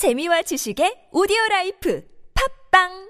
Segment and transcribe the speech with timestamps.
[0.00, 2.00] 재미와 지식의 오디오 life.
[2.32, 3.09] 팟빵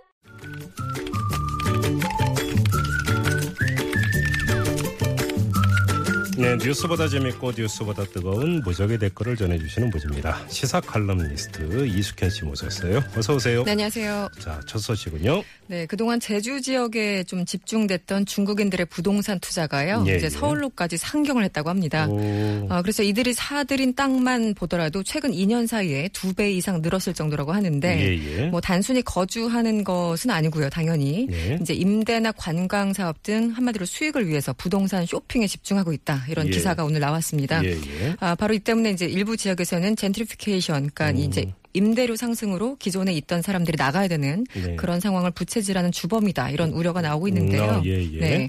[6.41, 10.49] 네, 뉴스보다 재밌고 뉴스보다 뜨거운 무적의 댓글을 전해주시는 분입니다.
[10.49, 13.03] 시사 칼럼니스트 이숙현 씨 모셨어요.
[13.17, 13.63] 어서 오세요.
[13.65, 14.29] 네, 안녕하세요.
[14.39, 15.43] 자, 첫 소식은요.
[15.67, 20.05] 네, 그동안 제주 지역에 좀 집중됐던 중국인들의 부동산 투자가요.
[20.09, 20.31] 예, 이제 예.
[20.31, 22.09] 서울로까지 상경을 했다고 합니다.
[22.09, 27.53] 오, 어, 그래서 이들이 사들인 땅만 보더라도 최근 2년 사이에 두 배 이상 늘었을 정도라고
[27.53, 28.47] 하는데 예, 예.
[28.47, 31.27] 뭐 단순히 거주하는 것은 아니고요, 당연히.
[31.31, 31.59] 예.
[31.61, 36.25] 이제 임대나 관광 사업 등 한마디로 수익을 위해서 부동산 쇼핑에 집중하고 있다.
[36.31, 36.51] 이런 예.
[36.51, 37.65] 기사가 오늘 나왔습니다.
[37.65, 38.17] 예, 예.
[38.21, 41.17] 아, 바로 이 때문에 이제 일부 지역에서는 젠트리피케이션, 그러니까 음.
[41.17, 44.77] 이제 임대료 상승으로 기존에 있던 사람들이 나가야 되는 네.
[44.77, 47.65] 그런 상황을 부채질하는 주범이다 이런 우려가 나오고 있는데요.
[47.65, 48.19] 아, 예, 예.
[48.19, 48.49] 네.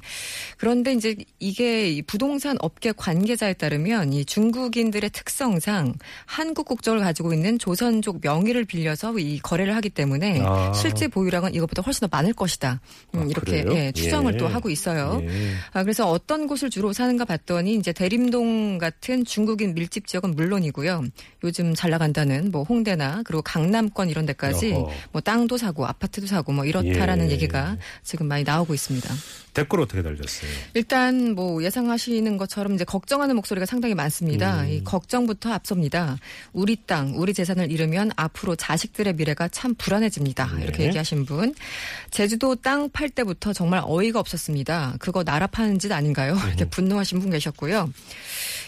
[0.57, 5.93] 그런데 이제 이게 이 부동산 업계 관계자에 따르면 이 중국인들의 특성상
[6.25, 10.73] 한국 국적을 가지고 있는 조선족 명의를 빌려서 이 거래를 하기 때문에 아.
[10.73, 12.79] 실제 보유량은 이것보다 훨씬 더 많을 것이다.
[13.15, 13.65] 음, 아, 이렇게?
[13.71, 14.37] 예, 추정을 예.
[14.37, 15.21] 또 하고 있어요.
[15.23, 15.53] 예.
[15.73, 21.03] 아, 그래서 어떤 곳을 주로 사는가 봤더니 이제 대림동 같은 중국인 밀집 지역은 물론이고요.
[21.43, 24.91] 요즘 잘 나간다는 뭐 홍대나 그리고 강남권 이런 데까지 어허.
[25.11, 27.31] 뭐 땅도 사고 아파트도 사고 뭐 이렇다라는 예.
[27.31, 29.13] 얘기가 지금 많이 나오고 있습니다.
[29.53, 30.49] 댓글 어떻게 달렸어요?
[30.75, 34.61] 일단 뭐 예상하시는 것처럼 이제 걱정하는 목소리가 상당히 많습니다.
[34.61, 34.69] 음.
[34.69, 36.17] 이 걱정부터 앞섭니다.
[36.53, 40.53] 우리 땅, 우리 재산을 잃으면 앞으로 자식들의 미래가 참 불안해집니다.
[40.55, 40.63] 네.
[40.63, 41.53] 이렇게 얘기하신 분.
[42.11, 44.95] 제주도 땅 팔 때부터 정말 어이가 없었습니다.
[44.99, 46.35] 그거 나라 파는 짓 아닌가요?
[46.47, 47.89] 이렇게 분노하신 분 계셨고요.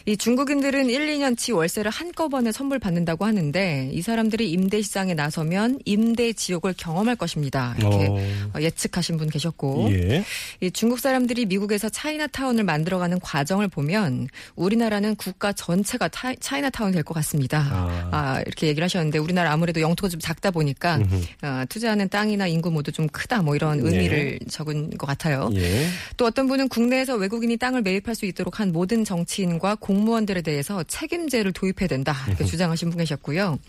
[0.06, 6.34] 이 중국인들은 1, 2년치 월세를 한꺼번에 선물 받는다고 하는데 이 사람들이 임대 시장에 나서면 임대
[6.34, 7.73] 지옥을 경험할 것입니다.
[7.78, 9.90] 이렇게 어, 예측하신 분 계셨고.
[9.92, 10.26] 예.
[10.59, 17.59] 이 중국 사람들이 미국에서 차이나타운을 만들어가는 과정을 보면 우리나라는 국가 전체가 타, 차이나타운이 될것 같습니다.
[17.72, 18.09] 아.
[18.12, 18.42] 아.
[18.46, 21.00] 이렇게 얘기를 하셨는데 우리나라 아무래도 영토가 좀 작다 보니까.
[21.42, 23.90] 어, 투자하는 땅이나 인구 모두 좀 크다 뭐 이런 네.
[23.90, 25.50] 의미를 적은 것 같아요.
[25.54, 25.88] 예.
[26.18, 30.84] 또 어떤 분은 국내에서 외국인이 땅을 매입할 수 있도록 한 모든 정치인과 공 무원들에 대해서
[30.84, 33.59] 책임제를 도입해야 된다 이렇게 주장하신 분 계셨고요.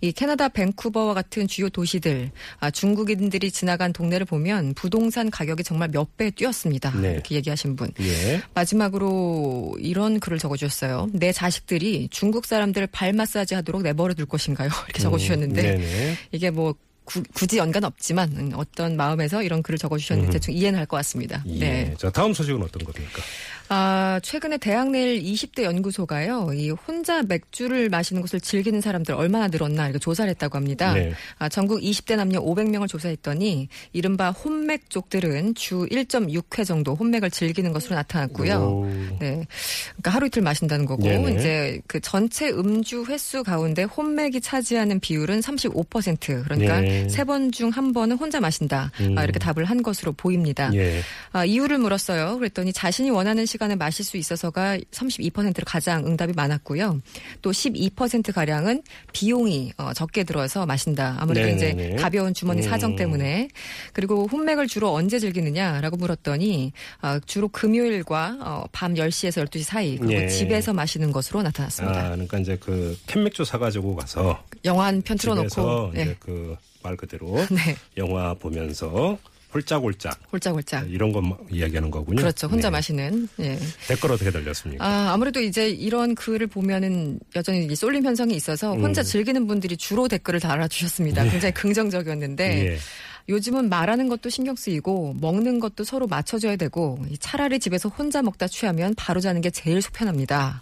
[0.00, 2.30] 이 캐나다 밴쿠버와 같은 주요 도시들
[2.60, 6.92] 아, 중국인들이 지나간 동네를 보면 부동산 가격이 정말 몇 배 뛰었습니다.
[7.00, 7.12] 네.
[7.12, 7.90] 이렇게 얘기하신 분.
[8.00, 8.40] 예.
[8.54, 11.08] 마지막으로 이런 글을 적어주셨어요.
[11.12, 14.68] 내 자식들이 중국 사람들 발 마사지 하도록 내버려 둘 것인가요?
[14.86, 16.14] 이렇게 적어주셨는데 음.
[16.30, 20.86] 이게 뭐 구- 굳이 연관 없지만 음, 어떤 마음에서 이런 글을 적어주셨는지 대충 이해는 할
[20.86, 21.42] 것 같습니다.
[21.46, 21.58] 예.
[21.58, 21.94] 네.
[21.98, 23.22] 자, 다음 소식은 어떤 겁니까?
[23.70, 29.98] 아, 최근에 대학내일 20대 연구소가요, 이 혼자 맥주를 마시는 것을 즐기는 사람들 얼마나 늘었나 이렇게
[29.98, 30.92] 조사를 했다고 합니다.
[30.92, 31.12] 네.
[31.38, 37.94] 아, 전국 20대 남녀 500명을 조사했더니 이른바 혼맥 쪽들은 주 1.6회 정도 혼맥을 즐기는 것으로
[37.96, 38.54] 나타났고요.
[38.58, 38.86] 오.
[39.18, 39.46] 네.
[39.92, 41.32] 그러니까 하루 이틀 마신다는 거고 네네.
[41.40, 46.93] 이제 그 전체 음주 횟수 가운데 혼맥이 차지하는 비율은 35% 그러니까 네.
[47.08, 48.92] 세번 중 한 번은 혼자 마신다.
[49.00, 49.18] 음.
[49.18, 50.70] 아, 이렇게 답을 한 것으로 보입니다.
[50.74, 51.00] 예.
[51.32, 52.38] 아, 이유를 물었어요.
[52.38, 57.00] 그랬더니 자신이 원하는 시간에 마실 수 있어서가 32%로 가장 응답이 많았고요.
[57.42, 61.16] 또 12%가량은 비용이 어, 적게 들어서 마신다.
[61.18, 61.86] 아무래도 네네네.
[61.86, 62.68] 이제 가벼운 주머니 음.
[62.70, 63.48] 사정 때문에.
[63.92, 70.12] 그리고 혼맥을 주로 언제 즐기느냐라고 물었더니 아, 주로 금요일과 어, 밤 10시에서 12시 사이 그리고
[70.12, 70.28] 예.
[70.28, 71.98] 집에서 마시는 것으로 나타났습니다.
[71.98, 76.16] 아, 그러니까 이제 그 캔맥주 사가지고 가서 영화 한 편 틀어놓고 이제 네.
[76.20, 77.76] 그말 그대로 네.
[77.96, 79.18] 영화 보면서
[79.54, 80.90] 홀짝홀짝 홀짝홀짝.
[80.90, 82.16] 이런 거 이야기하는 거군요.
[82.16, 82.48] 그렇죠.
[82.48, 82.72] 혼자 네.
[82.72, 83.28] 마시는.
[83.40, 83.56] 예.
[83.88, 84.84] 댓글 어떻게 달렸습니까?
[84.84, 89.04] 아, 아무래도 이제 이런 글을 보면은 여전히 이 쏠림 현상이 있어서 혼자 음.
[89.04, 91.24] 즐기는 분들이 주로 댓글을 달아주셨습니다.
[91.30, 92.78] 굉장히 긍정적이었는데 예.
[93.26, 98.46] 요즘은 말하는 것도 신경 쓰이고 먹는 것도 서로 맞춰줘야 되고 이 차라리 집에서 혼자 먹다
[98.46, 100.60] 취하면 바로 자는 게 제일 속편합니다.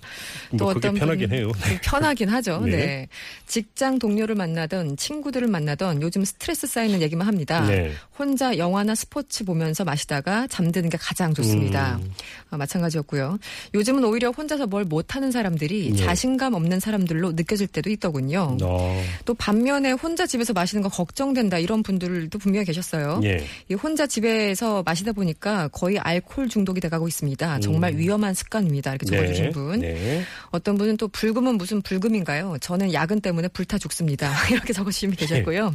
[0.53, 1.51] 뭐 그게 편하긴 해요.
[1.53, 2.61] 좀 편하긴 하죠.
[2.61, 2.71] 네.
[2.71, 3.09] 네.
[3.47, 7.67] 직장 동료를 만나던 친구들을 만나던 요즘 스트레스 쌓이는 얘기만 합니다.
[7.67, 7.91] 네.
[8.17, 11.99] 혼자 영화나 스포츠 보면서 마시다가 잠드는 게 가장 좋습니다.
[12.01, 12.12] 음.
[12.51, 13.39] 아, 마찬가지였고요.
[13.75, 15.97] 요즘은 오히려 혼자서 뭘 못하는 사람들이 네.
[15.97, 18.56] 자신감 없는 사람들로 느껴질 때도 있더군요.
[18.62, 23.21] 어, 또 반면에 혼자 집에서 마시는 거 걱정된다 이런 분들도 분명 히 계셨어요.
[23.25, 23.45] 예.
[23.69, 27.60] 이 혼자 집에서 마시다 보니까 거의 알코올 중독이 돼가고 있습니다.
[27.60, 28.91] 정말 위험한 습관입니다.
[28.91, 29.75] 이렇게 적어주신 분.
[29.75, 29.81] 음.
[29.81, 30.22] 네.
[30.51, 32.57] 어떤 분은 또 불금은 무슨 불금인가요?
[32.60, 34.33] 저는 야근 때문에 불타 죽습니다.
[34.51, 35.75] 이렇게 분이 계셨고요.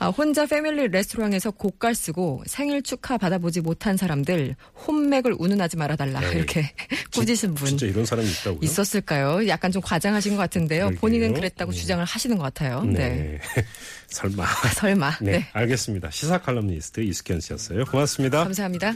[0.00, 4.56] 아, 혼자 패밀리 레스토랑에서 고깔 쓰고 생일 축하 받아보지 못한 사람들
[4.86, 6.38] 혼맥을 운운하지 말아달라 네.
[6.38, 6.72] 이렇게
[7.12, 8.60] 꾸짖은 분 진짜 이런 사람이 있다고요?
[8.62, 9.46] 있었을까요?
[9.48, 10.86] 약간 좀 과장하신 것 같은데요.
[10.86, 11.00] 그러게요.
[11.00, 11.78] 본인은 그랬다고 네.
[11.78, 12.82] 주장을 하시는 것 같아요.
[12.84, 12.92] 네.
[12.92, 13.38] 네.
[14.08, 14.46] 설마.
[14.74, 15.18] 설마.
[15.20, 15.46] 네, 네.
[15.52, 15.89] 알겠습니다.
[16.10, 17.84] 시사 칼럼니스트 이숙현 씨였어요.
[17.86, 18.44] 고맙습니다.
[18.44, 18.94] 감사합니다.